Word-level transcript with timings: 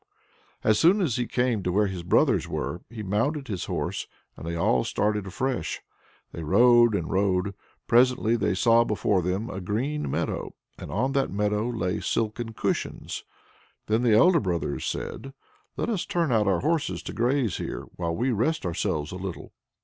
As 0.63 0.79
soon 0.79 0.99
as 0.99 1.17
he 1.17 1.27
came 1.27 1.61
to 1.61 1.71
where 1.71 1.85
his 1.85 2.01
brothers 2.01 2.47
were, 2.47 2.81
he 2.89 3.03
mounted 3.03 3.47
his 3.47 3.65
horse, 3.65 4.07
and 4.35 4.47
they 4.47 4.55
all 4.55 4.83
started 4.83 5.27
afresh. 5.27 5.79
They 6.31 6.41
rode 6.41 6.95
and 6.95 7.11
rode; 7.11 7.53
presently 7.85 8.35
they 8.35 8.55
saw 8.55 8.83
before 8.83 9.21
them 9.21 9.47
a 9.51 9.61
green 9.61 10.09
meadow, 10.09 10.55
and 10.79 10.89
on 10.91 11.11
that 11.11 11.29
meadow 11.29 11.69
lay 11.69 11.99
silken 11.99 12.53
cushions. 12.53 13.25
Then 13.85 14.01
the 14.01 14.15
elder 14.17 14.39
brothers 14.39 14.85
said, 14.87 15.33
"Let's 15.77 16.07
turn 16.07 16.31
out 16.31 16.47
our 16.47 16.61
horses 16.61 17.03
to 17.03 17.13
graze 17.13 17.57
here, 17.57 17.83
while 17.95 18.15
we 18.15 18.31
rest 18.31 18.65
ourselves 18.65 19.11
a 19.11 19.17
little." 19.17 19.53